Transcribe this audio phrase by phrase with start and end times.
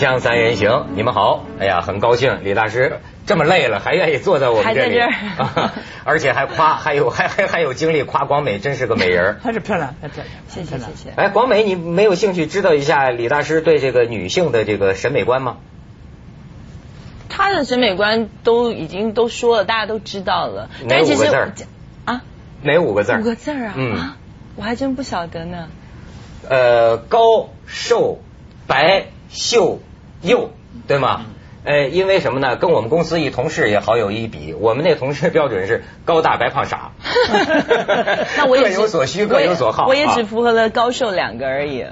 [0.00, 1.44] 锵三人行，你们好！
[1.58, 4.98] 哎呀，很高兴，李大师这么累了还愿意坐在我们这里，
[6.04, 9.38] 而且还夸，还有还还还有精力夸广美，真是个美人。
[9.42, 11.10] 还 是漂亮，还漂亮，谢谢谢谢。
[11.16, 15.58] 哎，广美，你没有兴趣知道一下李大师对这个女性的这个审美观吗？
[17.28, 20.70] 他的审美观都已经都说了，大家都知道了。
[20.86, 21.66] 哪五个字
[22.06, 22.22] 啊？
[22.62, 23.74] 哪五个字五个字啊？
[23.76, 24.12] 嗯，
[24.56, 25.68] 我还真不晓得呢。
[26.48, 28.20] 呃，高瘦
[28.66, 29.78] 白秀
[30.22, 30.50] 幼，
[30.86, 31.26] 对吗？
[31.62, 32.56] 呃，因为什么呢？
[32.56, 36.92] 跟我们公司一同事也好有一比，我们那同事标准是高大白胖傻。
[38.38, 39.86] 那我也各有所需，各有所好。
[39.86, 41.84] 我也只符合了高瘦两个而已。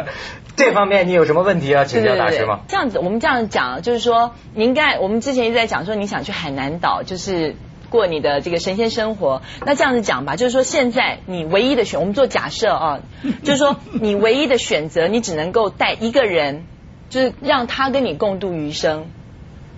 [0.56, 2.60] 这方面你有什么问题要请教大师吗？
[2.66, 7.56] 这样子，我们这样讲，就是说，您该我们之前一直在讲说，你想去海南岛，就是
[7.90, 9.42] 过你的这个神仙生活。
[9.66, 13.00] 那这样子讲吧，就是说，现在你唯一的选，我们做假设啊，
[13.44, 16.64] 就是说，你唯一的选择，你只能够带一个人。
[17.10, 19.08] 就是让他跟你共度余生，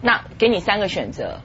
[0.00, 1.41] 那给你三个选择，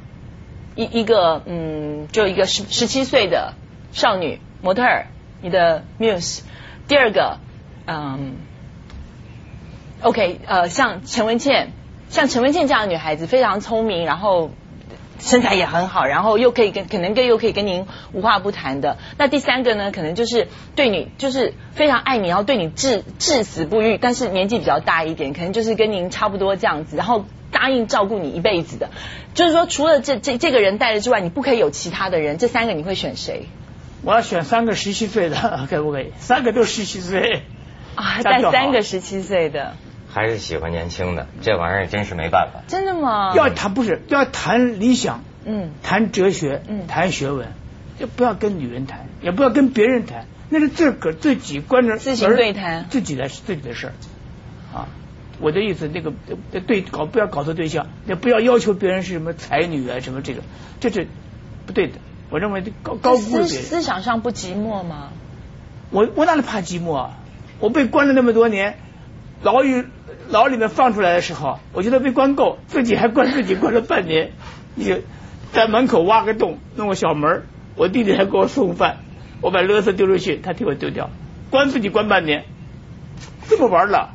[0.76, 3.56] 一一个嗯，就一个十十七岁的
[3.92, 5.08] 少女模特儿，
[5.42, 6.42] 你的 muse，
[6.88, 7.40] 第二个
[7.88, 8.36] 嗯
[10.02, 11.72] ，OK 呃，像陈文倩，
[12.10, 14.52] 像陈文倩这样的女孩子非常聪明，然后。
[15.20, 18.98] 身材也很好，然后又可以跟可能跟又可以跟您无话不谈的。
[19.18, 28.90] 那第三个呢，可能就是对你就是非常爱你，然后对你至至死不渝，但是年纪比较大一点，可能就是跟您差不多这样子，然后答应照顾你一辈子的。
[29.34, 32.38] 就是说，除了这这这个人带着之外，你不可以有其他的人。
[32.38, 33.48] 这三个你会选谁？
[34.04, 36.12] 我要选三个十七岁的， 可不可以？
[36.20, 37.42] 三个都十七岁
[37.96, 39.76] 啊，带三个十七岁的。
[40.10, 42.62] 还是喜欢年轻的，这玩意儿真是没办法。
[42.68, 43.34] 真的吗？
[43.36, 47.50] 要谈不是要谈理想，嗯，谈哲学，嗯，谈学问，
[48.00, 53.94] 就不要跟女人谈，也不要跟别人谈，那是自个自己关着自行对谈，自己的自己的事儿
[54.74, 54.88] 啊。
[55.40, 56.14] 我的意思，那个
[56.66, 60.42] 对搞不要搞错对象，也不要要求别人是什么才女啊，什么这个，
[60.80, 61.08] 这是
[61.68, 62.00] 不对的。
[62.32, 63.48] 我认为高高估别人。
[63.48, 65.10] 思想上不寂寞吗？
[65.92, 67.12] 我我哪里怕寂寞啊？
[67.60, 68.80] 我被关了那么多年，
[69.44, 69.86] 牢狱。
[70.30, 74.32] 牢里面放出来的时候，我觉得被关够，自己还关自己关了半年。
[74.76, 75.02] 你
[75.54, 77.44] 在门口挖个洞，弄个小门，
[77.76, 78.98] 我弟弟还给我送饭，
[79.42, 81.10] 我把垃圾丢出去，他替我丢掉，
[81.50, 82.46] 关自己关半年，
[83.50, 84.14] 这么玩了，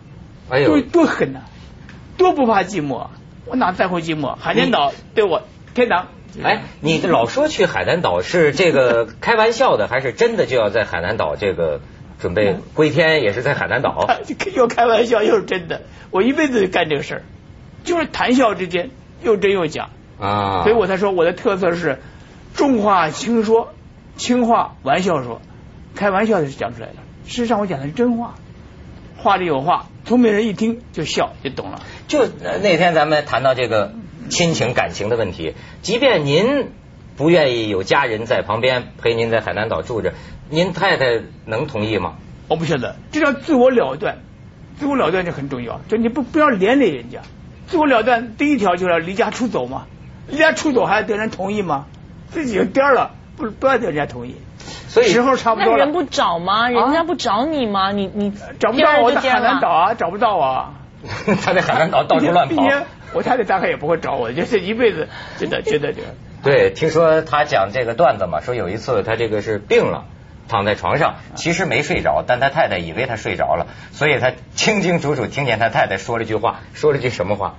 [0.51, 1.41] 哎呦，多多狠呐，
[2.17, 3.09] 多不怕寂寞，
[3.47, 4.35] 我哪在乎寂寞？
[4.37, 5.43] 海南岛对我
[5.75, 6.09] 天堂。
[6.43, 11.81] 哎，你老说去海南岛是这个开玩笑的，还是真的就要在海南岛这个？
[12.23, 14.07] 准备归天也是在海南岛，
[14.55, 15.83] 又开玩笑又是真的。
[16.13, 17.23] 我一辈子干这个事儿，
[17.83, 18.91] 就是谈笑之间
[19.25, 19.89] 又真又假
[20.21, 20.63] 啊。
[20.63, 21.99] 所以我才说我的特色是
[22.55, 23.75] 重话轻说，
[24.17, 25.43] 轻话玩笑说，
[25.97, 26.95] 开玩笑的讲出来的。
[27.27, 28.37] 事实上我讲的是真话，
[29.17, 31.83] 话里有话，聪明人一听就笑就懂了。
[32.07, 32.29] 就
[32.63, 33.93] 那天咱们谈到这个
[34.29, 36.71] 亲情感情的问题，即便您。
[37.17, 40.13] 不愿意有家人在旁边陪您在海南岛住着，
[40.49, 42.15] 您太太能同意吗？
[42.49, 44.19] 我不晓得，这叫自我了断，
[44.79, 47.21] 自我了断就很重要，就你不不要连累人家。
[47.67, 49.87] 自我了断第一条就是要离家出走嘛，
[50.29, 51.87] 离家出走还要得人同意吗？
[52.31, 54.37] 自己就颠了，不不要得人家同意。
[54.89, 55.79] 所以时候差不多了。
[55.79, 56.69] 那人不找吗？
[56.69, 57.93] 人家不找你吗？
[57.93, 60.75] 你你找不到我在海南岛啊，找不到啊。
[61.43, 62.63] 他在海南岛到处乱跑。
[63.15, 65.09] 我太太大概也不会找我，就是一辈子
[65.39, 66.09] 真的觉得这个。
[66.43, 70.07] 对，听说他讲这个段子嘛，说有一次他这个是病了，
[70.49, 77.55] 躺在床上，其实没睡着，但他太太以为他睡着了，所以他清清楚楚听见他太太说了句话，说了句什么话？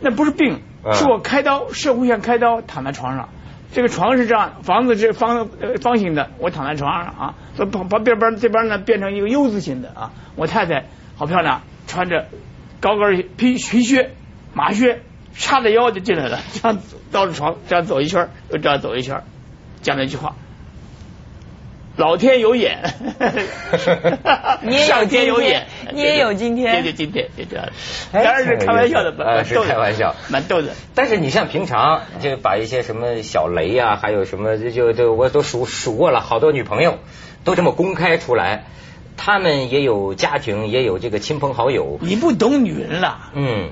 [0.00, 0.60] 那不是病，
[0.92, 3.28] 是我开刀，社会上开刀，躺在床上，
[3.72, 5.48] 这个床是这样，房子是方
[5.80, 7.34] 方形的，我躺在床上啊，
[7.70, 10.86] 把把边边这边呢变成一个 U 字形的啊，我太太
[11.16, 12.26] 好漂亮，穿着
[12.80, 14.10] 高跟皮皮靴、
[14.52, 15.02] 马靴。
[15.38, 16.78] 叉着腰就进来了， 这样
[17.12, 19.22] 绕着床这样走一圈，又这样走一圈，
[19.80, 20.34] 讲了一句话
[21.96, 22.92] ：“老天有眼，
[24.86, 27.68] 上天有眼，你也有今天，今天就这样。
[28.12, 30.72] 当然是开玩笑的，呃，是开玩笑，蛮逗的。
[30.94, 36.98] 但是你像平常就把一些什么小雷呀，还有什么就就我都数数过了，好多女朋友
[37.44, 38.64] 都这么公开出来，
[39.16, 41.98] 他们也有家庭，也有这个亲朋好友。
[42.02, 43.70] 你不懂女人了，嗯。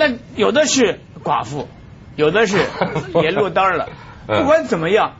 [0.00, 1.68] 那有的是寡妇，
[2.16, 2.64] 有的是
[3.22, 3.90] 也落单了。
[4.26, 5.16] 不管怎么样，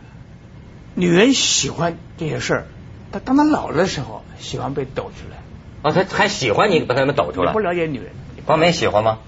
[0.94, 2.66] 女人喜欢这些事儿。
[3.12, 5.36] 她当她老了的时候，喜欢被抖出来。
[5.82, 7.52] 啊，她还喜欢你把她们抖出来。
[7.52, 8.12] 不了解女人。
[8.46, 9.18] 光美喜欢吗？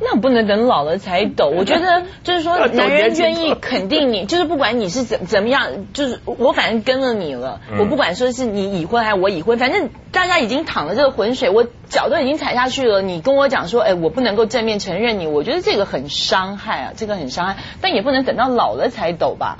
[0.00, 1.48] 那不能等老了才抖。
[1.56, 13.02] 我觉得就是说男人愿意肯定你， 就是不管你是怎怎么样，就是我反正跟了你了，嗯我不管说是你已婚还是我已婚，反正大家已经淌了这个浑水，我脚都已经踩下去了。
[13.02, 17.56] 你跟我讲说，哎，我不能够正面承认你，我觉得这个很伤害啊，这个很伤害。
[17.80, 19.58] 但也不能等到老了才抖吧。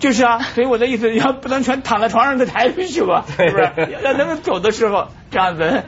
[0.00, 3.98] 就是啊，所以我的意思，要不能全躺在床上再抬出去吧， 是不是？
[4.04, 5.82] 要能够走的时候，这样子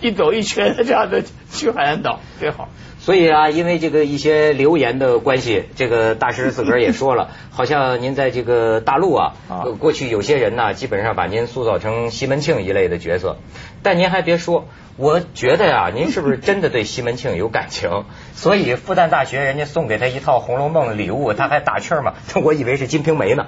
[0.00, 2.66] 一走一瘸的这样子去海南岛最好。
[3.00, 9.34] 所以啊，因为这个一些流言的关系，这个大师自个儿也说了， 好像您在这个大陆啊，
[9.78, 13.38] 过去有些人呢，基本上把您塑造成西门庆一类的角色。
[13.82, 14.68] 但您还别说，
[14.98, 18.04] 我觉得呀、您是不是真的对西门庆有感情？
[18.36, 22.14] 所以复旦大学人家送给他一套《红楼梦》礼物，他还打趣儿嘛，
[22.44, 23.46] 我以为是《金瓶梅》呢。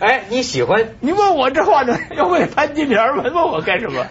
[0.00, 0.94] 哎，你喜欢？
[1.00, 4.04] 你问我这话呢，要问潘金莲，问问我干什么？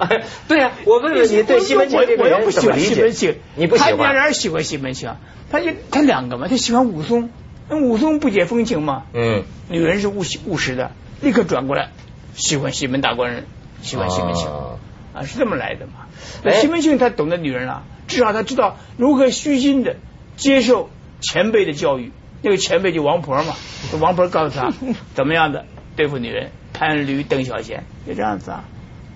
[0.48, 2.76] 对呀、我问问你对西门庆这个我又不人喜欢怎么
[3.08, 4.14] 理解你不喜潘金欢？
[4.14, 5.16] 莲喜欢西门庆，
[5.52, 7.30] 他就他两个嘛，他喜欢武松，
[7.70, 10.92] 那武松不解风情嘛，嗯，女人是务实务实的，
[11.22, 11.90] 立刻转过来
[12.36, 13.46] 喜欢西门大官人，
[13.82, 14.48] 喜欢西门庆。
[14.48, 14.80] 哦
[15.14, 16.06] 啊，是这么来的嘛？
[16.06, 19.96] 哎那西门庆他懂得女人了，至少他知道如何虚心的
[20.36, 20.90] 接受
[21.22, 22.12] 前辈的教育。
[22.44, 23.56] 那个前辈就王婆嘛，
[23.92, 24.72] 这 王婆告诉他
[25.16, 25.66] 怎么样的
[25.96, 28.64] 对付女人，潘驴邓小闲，就这样子啊，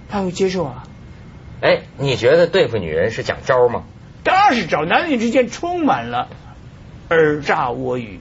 [0.10, 0.88] 他会接受啊。
[1.62, 3.84] 哎，你觉得对付女人是讲招吗？
[4.24, 6.28] 当然是找男女之间充满了
[7.10, 8.20] 尔诈我语，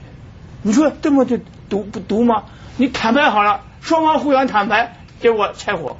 [0.61, 1.37] 你说这么就
[1.69, 2.43] 毒不毒吗？
[2.77, 5.97] 你坦白好了，双方互相坦白，结果拆伙。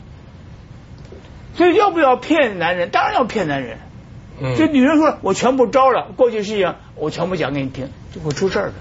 [1.55, 2.89] 所以要不要骗男人？
[2.89, 3.77] 当然要骗男人。
[4.43, 8.73] 嗯这女人说我全部招了，过去事情我全部讲给你听，就会出事儿的。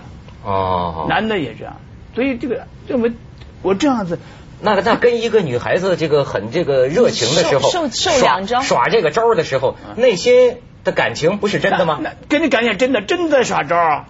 [0.42, 1.76] 哦，男的也这样，
[2.14, 3.12] 所以这个认为
[3.60, 4.18] 我这样子，
[4.62, 11.98] 那那跟一个女孩子这个很这个热情的时候，受受受两招耍这个招的时候，内心的感情不是真的吗？
[12.02, 14.06] 那跟你感觉真的真的耍招啊！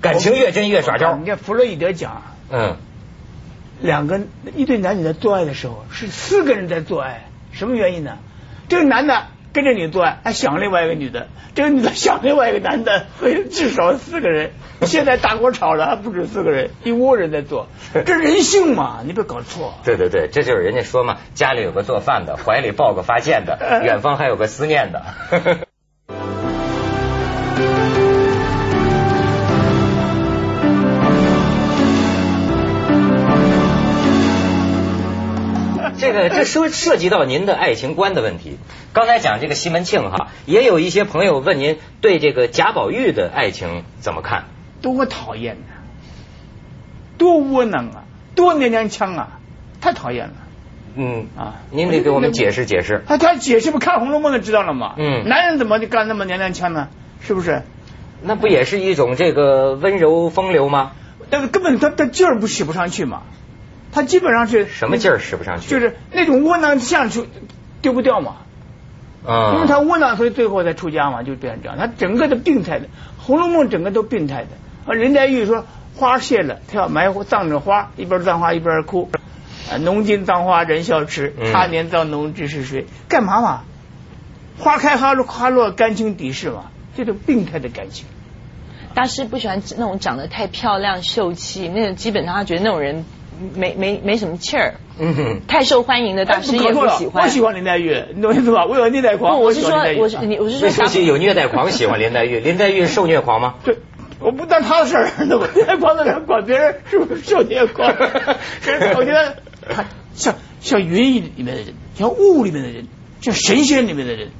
[0.00, 1.26] 感情越真越耍招你。
[1.26, 2.76] 看弗洛伊德讲啊，嗯，
[3.80, 4.20] 两个
[4.54, 8.18] 一对男女在做爱的时候，是四个人在做爱，什么原因呢？
[8.68, 14.50] 这个男的跟着你做爱，他想另外一个女的，这个女的想另外一个男的，所以至少四个人。
[14.82, 17.68] 现在大锅炒了，还不止四个人，一窝人在做，
[18.04, 19.72] 这人性嘛，你别搞错。
[19.84, 25.65] 对对对，这就是人家说嘛，家里有个做饭的，怀里抱个发现的， 远方还有个思念的。
[36.28, 38.58] 这涉涉及到您的爱情观的问题。
[38.92, 44.44] 刚才讲这个西门庆哈，也有一些朋友问您对这个贾宝玉的爱情怎么看？
[44.82, 45.74] 多讨厌呐、
[47.18, 48.04] 多窝囊啊，
[48.34, 49.40] 多娘娘腔啊，
[49.80, 50.34] 太讨厌了
[50.98, 51.60] 嗯啊！
[51.70, 53.04] 您得给我们解释解释。
[53.06, 54.94] 他他解释不看《红楼梦》就知道了嘛。
[54.96, 56.88] 嗯男人怎么就干那么娘娘腔呢？
[57.20, 57.62] 是不是？
[58.22, 60.92] 那不也是一种这个温柔风流吗？
[61.28, 63.24] 但是根本他他劲儿不使不上去嘛，
[63.96, 65.70] 他基本上是什么劲儿使不上去？
[65.70, 67.26] 就是那种窝囊相处
[67.80, 68.34] 丢不掉嘛，
[69.26, 71.78] 啊，因为他窝囊，所以最后才出家嘛，就变成这样。
[71.78, 72.84] 他整个的病态的，
[73.16, 74.48] 《红楼梦》整个都病态的。
[74.84, 75.64] 啊，林黛玉说
[75.94, 79.08] 花谢了，她要埋葬着花，一边葬花一边哭。
[79.70, 82.84] 啊，农经葬花人笑痴嗯，他年葬侬知是谁？
[83.08, 83.62] 干嘛嘛？
[84.58, 88.04] 花开花落花落，感情底是嘛，这种病态的感情。
[88.92, 93.06] 大师不喜欢那种长得太漂亮秀气，那种基本上他觉得那种人
[93.54, 97.24] 没没没什么气儿，嗯哼，太受欢迎的大师也不喜欢。
[97.24, 98.64] 我喜欢林黛玉，你懂我意思吧？
[98.66, 101.70] 我有虐待狂，不，我是说我是你我是说这是有虐待狂？
[101.70, 103.40] 喜欢林黛玉，林黛玉受虐狂？
[103.40, 103.54] 吗？
[103.64, 103.78] 对，
[104.20, 105.96] 我不当他的事儿，那我虐待狂？
[105.96, 107.94] 的人管别人是不是受虐狂？
[108.62, 109.36] 是我觉得
[109.68, 112.86] 他像像云里面的人，像雾里面的人，
[113.20, 114.30] 像神仙里面的人，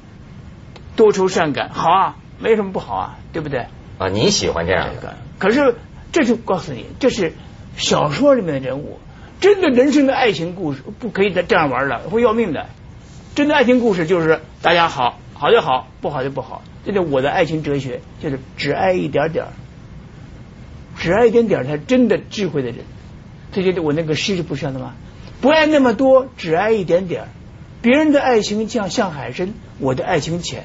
[0.97, 3.67] 多愁善感，好啊，没什么不好啊，对不对？
[3.99, 5.17] 啊，你喜欢这样的？
[5.39, 5.75] 可是
[6.13, 7.35] 这就告诉你，这是
[7.77, 8.99] 小说里面的人物，
[9.41, 12.67] 真的人生的爱情故事不可以再这样玩了，会要命的。
[13.35, 16.63] 真的爱情故事就是大家好，好就好，不好就不好。
[16.85, 19.47] 这就我的爱情哲学，就是只爱一点点，
[20.97, 22.79] 只爱一点点才真的智慧的人。
[23.53, 24.95] 这就是我那个诗是不是这样的吗？
[25.41, 27.29] 不爱那么多，只爱一点点。
[27.83, 30.65] 别人的爱情像像海深，我的爱情浅。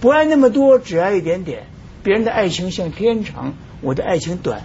[0.00, 1.64] 不爱那么多，只爱一点点。
[2.02, 4.62] 别人的爱情像天长，我的爱情短。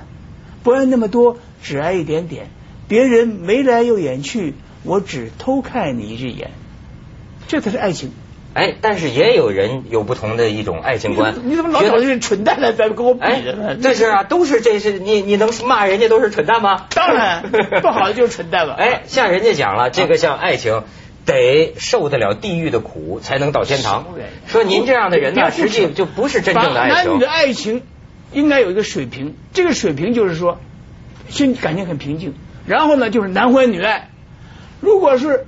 [0.63, 2.47] 不爱那么多，只爱一点点。
[2.87, 4.53] 别人眉来又眼去，
[4.83, 6.51] 我只偷看你一只眼。
[7.47, 8.11] 这才是爱情。
[8.53, 11.33] 哎，但是也有人有不同的一种爱情观。
[11.43, 16.85] 你怎么老找这些蠢蛋来在跟我比哎呢？，这是啊，都是这是你你能骂人家都是蠢蛋吗？
[16.93, 17.49] 当然
[17.81, 18.75] 不好的就是蠢蛋吧。
[18.77, 20.83] 哎，像人家讲了，这个像爱情，
[21.25, 24.05] 得受得了地狱的苦，才能到天堂。
[24.47, 27.27] 说您这样的人呢，实际就不是真正的爱情把男女的。
[27.27, 27.81] 爱情
[28.31, 30.59] 应该有一个水平，这个水平就是说，
[31.29, 32.33] 心感情很平静，
[32.65, 34.09] 然后呢就是男欢女爱。
[34.81, 35.45] 如果是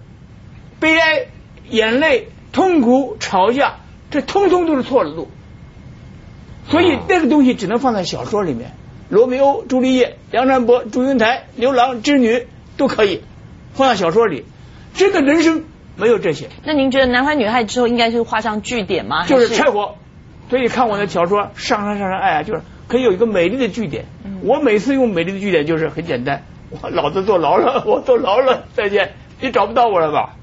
[0.80, 1.28] 悲哀、
[1.70, 3.76] 眼泪、痛苦、吵架，
[4.10, 5.30] 这通通都是错的路。
[6.70, 8.72] 所以啊那个东西只能放在小说里面，
[9.10, 13.22] 罗密欧、朱丽叶、梁山伯、祝英台、牛郎织女都可以
[13.74, 14.46] 放在小说里。
[14.94, 15.64] 真的人生
[15.96, 16.48] 没有这些。
[16.64, 19.26] 那您觉得男欢女爱之后应该是画上句点吗？
[19.26, 19.96] 就是还拆伙。
[20.50, 24.06] 所以看我的小说《上上上上爱》啊，就是可以有一个美丽的据点。
[24.24, 30.36] 嗯我每次用美丽的据点就是很简单，我老子坐牢了，我坐牢了，再见，你找不到我了吧？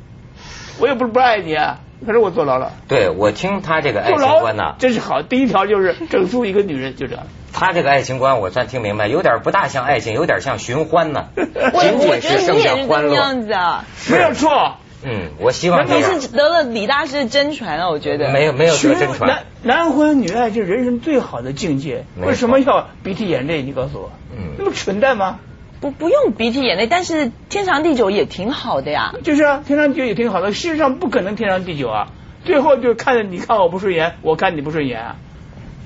[0.81, 2.73] 我也不是不爱你啊，可是我坐牢了。
[2.89, 5.23] 对我听他这个爱情观呢，真是好。
[5.23, 7.25] 第一条就是整肃一个女人，就这样。
[7.53, 11.27] 他这个爱情观我算听明白，有点不大像爱情，有点像寻欢呢。
[11.37, 13.15] 我 仅仅是剩下欢乐。
[13.15, 13.85] 样子啊。
[14.11, 14.75] 没有错。
[15.05, 16.21] 嗯，我希望这你样。
[16.21, 18.31] 是得了李大师的真传啊，我觉得。
[18.31, 19.45] 没有没有得真传男。
[19.63, 22.05] 男婚女爱是人生最好的境界。
[22.21, 23.63] 为什么要鼻涕眼泪？
[23.63, 25.39] 你告诉我，嗯那么蠢蛋吗？
[25.81, 29.15] 不不用鼻涕眼泪，但是天长地久也挺好的呀。
[29.23, 30.53] 就是啊，天长地久也挺好的。
[30.53, 32.09] 事实上不可能天长地久啊，
[32.45, 35.17] 最后就看着你看我不顺眼，我看你不顺眼啊，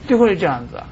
[0.07, 0.87] 最后是这样子啊。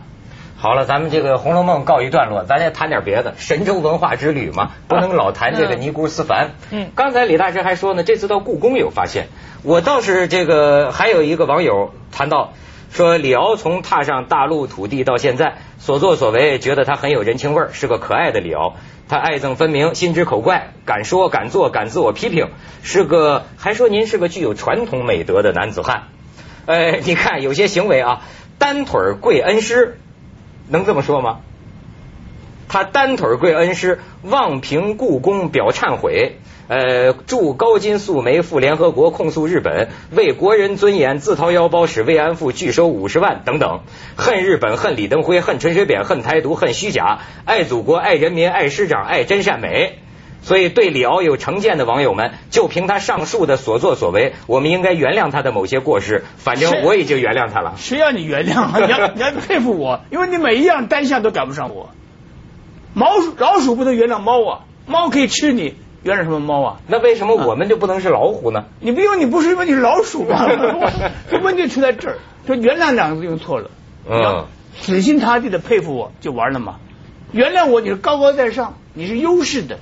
[0.59, 3.35] 好了，咱们这个《红楼梦》告一段落，咱也谈点别的。
[3.37, 6.53] 神州文化之旅嘛，不能老谈这个尼姑思凡。
[6.71, 9.27] 嗯刚才李大师还说呢，这次到故宫有发现。
[9.63, 12.55] 我倒是这个还有一个网友谈到
[12.91, 18.77] 说，李敖从踏上大陆土地到现在所作所为，觉得他很有人情味儿，是个可爱的李敖。
[19.09, 22.49] 他爱憎分明，心直口快，敢说敢做敢自我批评，
[22.83, 26.05] 是个还说您是个具有传统美德的男子汉。
[26.65, 28.23] 哎，你看有些行为啊，
[28.59, 30.01] 单腿跪恩师，
[30.69, 31.41] 能这么说吗？
[32.69, 43.83] 他单腿跪恩师，望平故宫表忏悔，呃，祝高金素梅赴联合国控诉日本，为国人尊严自掏腰包使慰安妇拒收五十万等等，
[44.17, 50.01] 恨日本，恨李登辉，恨陈水扁，恨台独，恨虚假，爱祖国，爱人民，爱师长，爱真善美。
[50.43, 56.25] 所以，对李敖有成见的网友们，就凭他上述的所作所为，我们应该原谅他的某些过失。
[56.37, 57.75] 反正我已经原谅他了。
[57.77, 58.73] 谁让你原谅啊？
[58.79, 61.91] 你要你要佩服我，因为你每一样单项都赶不上我。
[62.95, 66.77] 毛鼠老鼠不能原谅猫啊，猫可以吃你，原谅什么猫啊？
[66.87, 68.67] 那为什么我们就不能是老虎呢？
[68.81, 70.47] 你不用，你不是因为你是老鼠吗？
[71.31, 73.71] 这问题出在这儿，说原谅两个字用错了。
[74.09, 74.47] 嗯
[74.79, 76.77] 死心塌地的佩服我就完了嘛。
[77.33, 79.79] 原谅我，你是高高在上，你是优势的，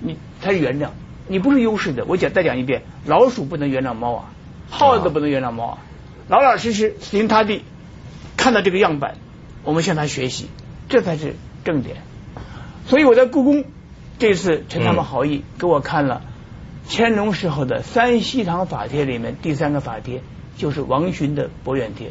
[0.00, 0.88] 你才是原谅。
[1.28, 4.30] 你不是优势的，我讲再讲一遍，老鼠不能原谅猫啊，
[4.70, 5.78] 耗子不能原谅猫啊，
[6.28, 7.64] 老老实实死心塌地
[8.36, 9.16] 看到这个样板，
[9.64, 10.48] 我们向他学习，
[10.88, 11.34] 这才是
[11.64, 11.96] 正点。
[12.86, 13.64] 所以我在故宫
[14.20, 16.22] 这次承他们好意，给我看了
[16.88, 20.22] 乾隆时候的三希堂法帖里面第三个法帖，
[20.56, 22.08] 就是王洵的《博远帖》。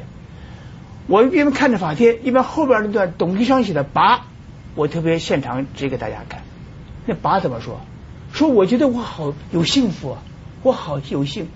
[1.07, 4.19] 我一边看着法帖，一边后边那段董其昌写的跋，
[4.75, 6.41] 我特别现场指给大家看。
[7.05, 7.81] 那跋怎么说？
[8.33, 10.23] 说我觉得我好有幸福啊，
[10.61, 11.47] 我好有幸。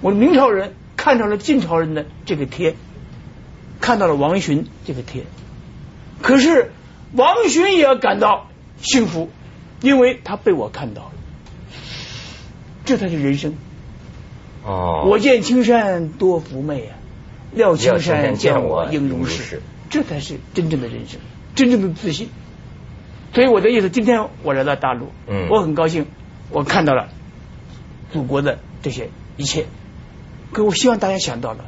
[0.00, 2.74] 我明朝人看到了晋朝人的这个贴，
[3.80, 5.24] 看到了王洵这个贴，
[6.22, 6.72] 可是
[7.12, 8.48] 王洵也要感到
[8.80, 9.28] 幸福，
[9.82, 11.12] 因为他被我看到了，
[12.84, 13.54] 这才是人生。
[14.64, 16.96] 哦我见青山多妩媚啊，
[17.52, 21.20] 料青山见我应如如是，这才是真正的人生，
[21.54, 22.30] 真正的自信。
[23.36, 26.06] 所以我的意思，今天我来到大陆，嗯我很高兴，
[26.48, 27.08] 我看到了
[28.10, 29.66] 祖国的这些一切。
[30.54, 31.66] 可我希望大家想到了，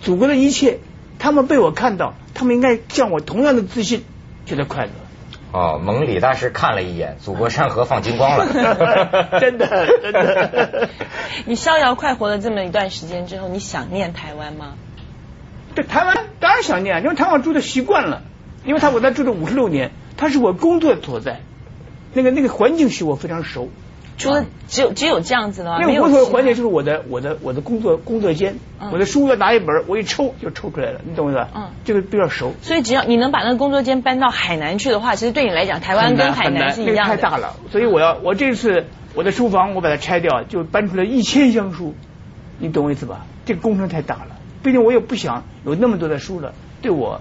[0.00, 0.78] 祖国的一切，
[1.18, 4.04] 他们被我看到，他们应该像我同样的自信，
[4.46, 4.90] 觉得快乐。
[5.52, 9.66] 哦，蒙李大师看了一眼，祖国山河放 金光了，真的
[10.00, 10.88] 真的。
[11.44, 14.72] 你逍遥快活了这么一段时间之后，你想念台湾吗？
[15.74, 18.22] 对台湾当然想念，因为台湾住的习惯了，
[18.64, 21.40] 因为他我在住了五十六年，它是我工作所在，
[22.14, 23.68] 那个那个环境使我非常熟。
[24.18, 25.78] 除了只有只有这样子的吗？
[25.78, 31.50] 那个工作环境就是我的我的我的工作工作间，嗯我的书要拿一本，我一抽就抽出来了，你懂我意思吧？
[31.54, 32.54] 嗯这个比较熟。
[32.62, 37.14] 所以只要你能把那个工作间搬到海南去的话，其实对你来讲，台湾跟海南是一样的。
[37.14, 41.94] 那个太大了，所以我要我这次我的书房我把它拆掉，就搬出来一千箱书，
[42.58, 43.26] 你懂我意思吧？
[43.44, 47.20] 这个工程太大了，毕竟我也不想有那么多的书了，对我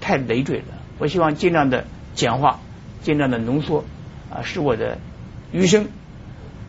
[0.00, 0.64] 太累赘了。
[0.98, 2.60] 我希望尽量的简化，
[3.02, 3.84] 尽量的浓缩
[4.30, 4.98] 啊，使我的
[5.52, 5.88] 余生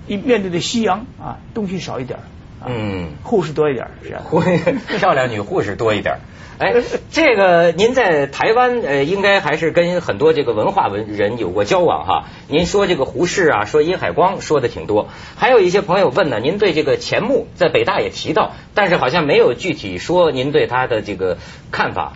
[0.07, 2.23] 一面对的夕阳啊，东西少一点儿，
[2.67, 4.23] 嗯，护士多一点是吧？
[4.99, 6.19] 漂亮女护士多一点。
[6.57, 6.75] 哎，
[7.09, 12.25] 这个您在台湾呃，应该还是跟很多这个文化文人有过交往哈。
[12.47, 21.39] 您说这个胡适啊，说殷海光说的挺多，还有一些朋友问呢，您对这个钱穆在北大也提到，但是好像没有具体说您对他的这个
[21.71, 22.13] 看法。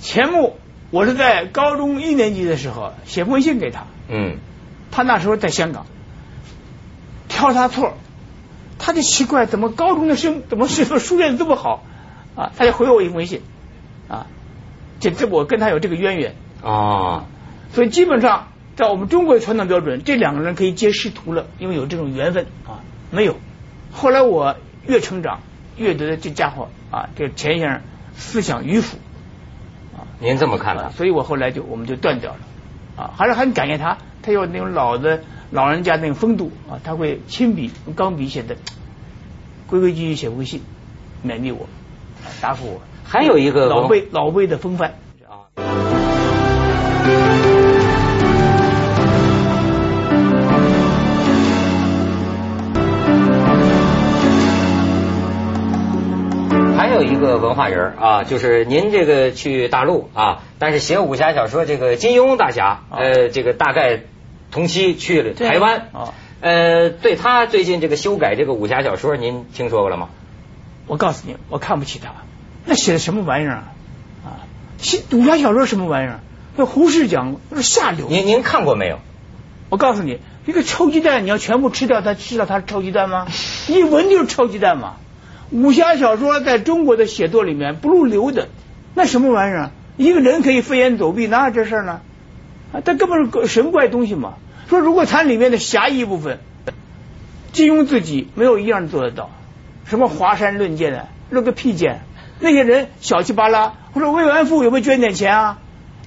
[0.00, 0.56] 钱穆，
[0.90, 4.38] 我是在高中一年级的时候写封信给他，嗯，
[4.90, 5.86] 他那时候在香港，
[7.28, 7.94] 挑他错，
[8.78, 11.84] 他就奇怪，怎么高中的生怎么是书练这么好。
[12.36, 12.52] 啊？
[12.56, 13.42] 他就回我一封信。
[14.08, 14.26] 啊，
[15.00, 16.34] 这这我跟他有这个渊源。
[16.62, 17.24] 哦，
[17.72, 22.46] 所以基本上在我们中国的传统标准，这两个人可以结师徒了，因为有这种缘分。
[22.66, 22.80] 啊。
[23.10, 23.36] 没有，
[23.92, 24.56] 后来我
[24.86, 25.40] 越成长，
[25.76, 27.80] 越觉得这家伙啊，这个钱先生
[28.14, 28.96] 思想迂腐。
[30.20, 32.38] 您这么看啊，所以我后来就我们就断掉了
[32.96, 38.56] 啊，还是很感谢他，他有那种老的老人家那种风度啊，他会亲笔用钢笔写的，
[39.66, 40.62] 规规矩矩写封信
[41.26, 41.66] 勉励我，
[42.42, 42.82] 答复我。
[43.02, 44.94] 还有一个老辈老辈的风范
[45.26, 45.48] 啊。
[57.02, 64.00] 有一个文化人啊，就是您这个去大陆啊，但是写武侠小说，这个金庸大侠，呃，这个大概
[64.50, 70.10] 同期去了台湾啊，呃，对他最近这个修改这个武侠小说，您听说过了吗？
[70.86, 72.10] 我告诉你，我看不起他，
[72.66, 73.72] 那写的什么玩意儿啊？
[74.24, 74.28] 啊，
[74.78, 76.20] 写武侠小说什么玩意儿？
[76.56, 78.08] 那胡适讲那是下流。
[78.08, 78.98] 您您看过没有？
[79.70, 83.26] 我告诉你，一个臭鸡蛋，你要全部吃掉，他知道它是臭鸡蛋吗？
[83.70, 84.96] 一闻就是臭鸡蛋嘛。
[85.50, 88.48] 武侠小说在中国的写作里面不入流的，
[88.94, 89.70] 那什么玩意儿？
[89.96, 92.00] 一个人可以飞檐走壁，哪有这事呢？
[92.72, 94.34] 啊，他根本是神怪东西嘛。
[94.68, 96.38] 说如果谈里面的侠义部分，
[97.52, 99.30] 金庸自己没有一样做得到。
[99.84, 102.02] 什么华山论剑的，论个屁剑！
[102.38, 103.74] 那些人小气巴拉。
[103.92, 105.58] 或者慰安妇有没有捐点钱啊？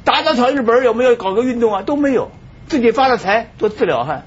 [0.06, 1.82] 打打小日本有没有搞个运动啊？
[1.82, 2.32] 都没有，
[2.68, 4.24] 自己发了财多自了汉。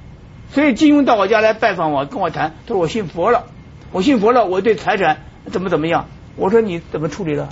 [0.53, 3.47] 所以金庸到我家来拜访我，跟我谈，他说我信佛了。
[3.93, 5.19] 我信佛了，我对财产
[5.51, 6.07] 怎么怎么样？
[6.37, 7.49] 我说你怎么处理的？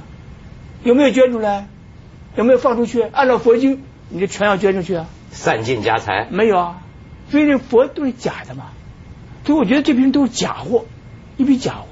[0.82, 1.68] 有没有捐出来？
[2.36, 3.00] 有没有放出去？
[3.00, 5.06] 按照佛经，你就全要捐出去啊！
[5.30, 6.82] 散尽家财没有啊？
[7.30, 8.64] 所以这佛都是假的嘛。
[9.46, 10.85] 所以我觉得这批人都是假货，
[11.37, 11.87] 一批假货。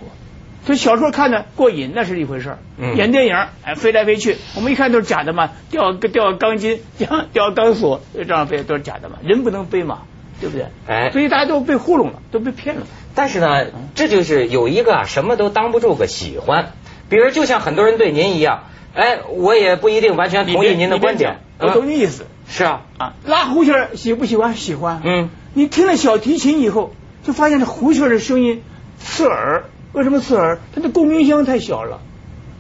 [0.64, 2.96] 所以小说看的过瘾，那是一回事嗯。
[2.96, 10.02] 演电影，哎，飞来飞去，我们一看都是假的嘛，吊吊钢筋，吊吊钢索，这样飞都是假的嘛，人不能飞嘛，
[10.42, 10.66] 对不对？
[10.88, 12.82] 哎，所以大家都被糊弄了，都被骗了。
[13.14, 16.72] 但是呢，这就是有一个啊，什么都当不住个喜欢。
[17.08, 21.38] 比如，就像很多人对您一样，哎，我也不一定完全同意您的观点。
[21.60, 22.26] 我懂你意思。
[22.48, 24.56] 是啊，啊，拉胡琴喜不喜欢？
[24.56, 25.00] 喜欢。
[25.04, 25.30] 嗯。
[25.54, 28.62] 你听了小提琴以后，就发现这胡琴的声音
[28.98, 29.66] 刺耳。
[29.92, 30.58] 为什么刺耳？
[30.74, 32.00] 它的共鸣箱太小了，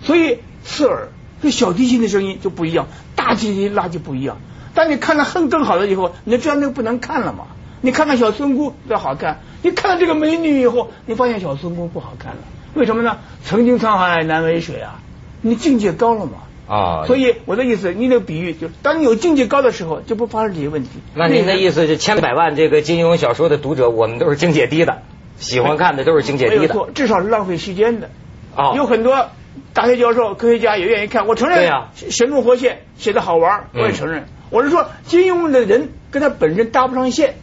[0.04, 1.08] 所以刺耳。
[1.42, 4.36] 这小提琴的声音就不一样，大提琴拉就不一样。
[4.74, 7.46] 当你看了很更好的以后，你就知道那个不能看了嘛。
[7.82, 12.38] 你看看小孙姑多好看，你看到这个美女以后，你发现小孙姑不好看了。
[12.74, 13.18] 为什么呢？
[13.44, 15.00] 曾经沧海难为水啊！
[15.42, 16.32] 你境界高了嘛。
[16.68, 17.04] 啊。
[17.06, 20.88] 所以我的意思，你那个比喻就是，当你有境界高的时候，就不发生这些问题。
[21.14, 25.02] 那您的意思是，千百万这个金庸小说的读者，我们都是境界低的。
[25.38, 28.10] 喜欢看的都是境界低的，没错，至少是浪费时间的。
[28.56, 29.30] 哦，有很多
[29.74, 31.26] 大学教授、科学家也愿意看。
[31.26, 34.26] 我承认，对呀，神龙活现写的好玩，我也承认。
[34.50, 37.34] 我是说，金庸的人跟他本身搭不上线，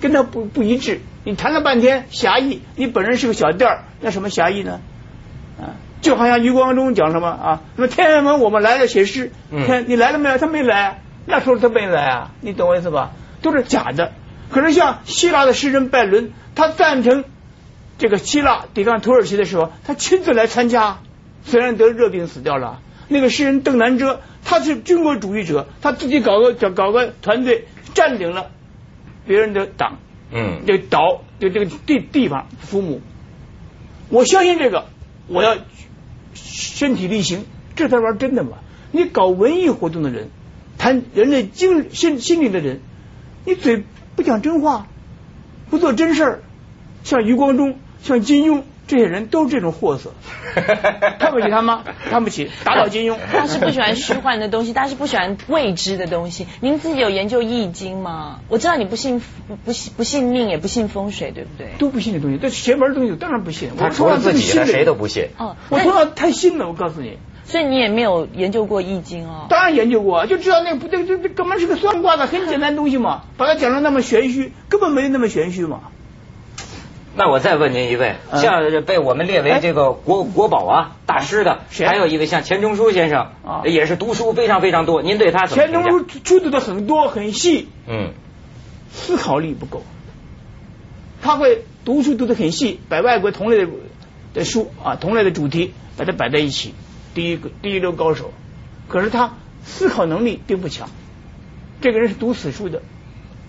[0.00, 1.00] 跟他不不一致。
[1.24, 4.80] 你谈了半天侠义，你本人是个小店儿，那什么侠义呢？
[5.60, 7.62] 啊，就好像余光中讲什么啊？
[7.76, 10.38] 那么天安门我们来了写诗，天你来了没有？
[10.38, 13.12] 他没来，那时候他没来啊，你懂我意思吧？
[13.42, 14.12] 都是假的。
[14.50, 17.24] 可是像希腊的诗人拜伦，他赞成
[17.98, 20.98] 这个希腊抵抗土耳其的时候，他亲自来参加，
[21.44, 22.80] 虽然得热病死掉了。
[23.08, 28.50] 那个诗人邓南遮，他是军国主义者，他自己搞个搞搞个团队，占领了
[29.28, 29.98] 别人的党，
[30.32, 33.00] 嗯，这岛就这个地地方父母。
[34.08, 34.86] 我相信这个，
[35.28, 35.56] 我要
[36.34, 37.44] 身体力行，
[37.76, 38.58] 这才玩真的嘛。
[38.90, 40.30] 你搞文艺活动的人，
[40.78, 42.80] 谈人类精心心理的人，
[43.44, 43.84] 你嘴。
[44.16, 44.88] 不讲真话，
[45.70, 46.42] 不做真事儿，
[47.04, 50.14] 像余光中、像金庸这些人都是这种货色，
[51.20, 51.84] 看不起他吗？
[52.08, 53.18] 看不起，打倒金庸。
[53.30, 56.46] 他是不喜欢虚幻的东西，他是不喜欢未知的东西。
[56.60, 58.40] 您自己有研究易经吗？
[58.48, 61.74] 我知道你不信不不信不信命，也不信风水，对不对？
[61.78, 63.70] 都不信这东西，这邪门的东西当然不信。
[63.78, 65.28] 我除了自己的谁都不信。
[65.36, 67.18] 哦，我从小太信了，我告诉你。
[67.44, 69.46] 所以你也没有研究过易经哦？
[69.50, 75.80] 当然研究过，就知道那个不对，这这根本是个算卦的很简单东西嘛，把它讲的那么玄虚，根本没有那么玄虚嘛。
[77.18, 85.02] 那我再问您一位，嗯像被我们列为这个国国宝啊大师的，谁还有一位像钱钟书先生啊，也是读书非常非常多。
[85.02, 85.64] 您对他怎么？
[85.64, 88.12] 钱钟书出土的很多很细，嗯
[88.92, 89.82] 思考力不够。
[91.20, 93.68] 他会读书读的很细，把外国同类的
[94.32, 96.72] 的书啊，同类的主题把它摆在一起，
[97.14, 98.32] 第一个第一流高手。
[98.86, 100.88] 可是他思考能力并不强，
[101.80, 102.80] 这个人是读死书的。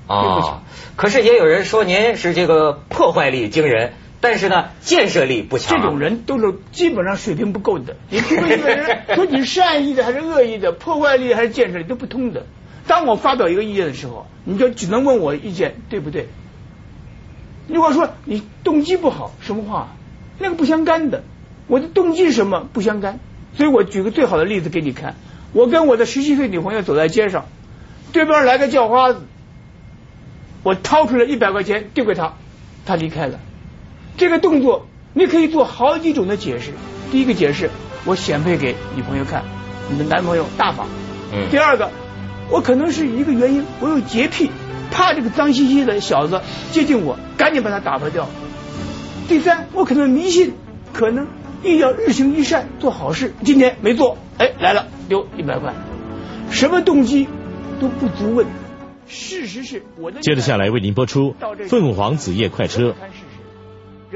[0.09, 0.63] 并不哦强，
[0.95, 5.77] 可是也有人说您是这个破坏力惊人，但是呢建设力不强。
[5.77, 7.95] 这种人都是基本上水平不够的。
[8.09, 12.47] 你评论一个人， 说你是善意的还是恶意的，破坏力还是建设力都不通的。
[12.87, 16.27] 当我发表一个意见的时候，你就只能问我意见对不对。
[17.67, 19.89] 如果说你动机不好，什么话？
[20.39, 21.23] 那个不相干的。
[21.67, 23.19] 我的动机是什么不相干。
[23.55, 25.15] 所以我举个最好的例子给你看。
[25.53, 27.45] 我跟我的十七岁女朋友走在街上，
[28.11, 29.21] 对面来个叫花子，
[30.63, 32.33] 我掏出来一百块钱丢给他，
[32.85, 33.39] 他离开了。
[34.17, 36.71] 这个动作你可以做好几种的解释。
[37.11, 37.69] 第一个解释，
[38.05, 39.43] 我显摆给女朋友看，
[39.89, 40.87] 你的男朋友大方。
[41.33, 41.89] 嗯第二个，
[42.49, 44.49] 我可能是一个原因，我有洁癖，
[44.91, 46.41] 怕这个脏兮兮的小子
[46.71, 48.27] 接近我，赶紧把他打发掉。
[49.27, 50.53] 第三，我可能迷信，
[50.91, 51.27] 可能
[51.63, 53.33] 一要日行一善，做好事。
[53.43, 55.73] 今天没做，哎，来了，丢一百块，
[56.51, 57.27] 什么动机
[57.79, 58.45] 都不足问。
[59.09, 60.21] 事实是我的。
[60.21, 61.35] 接着下来为您播出
[61.67, 62.91] 《凤凰子夜快车》。